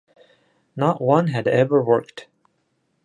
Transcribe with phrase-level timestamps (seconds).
[0.75, 2.25] Not one had ever worked.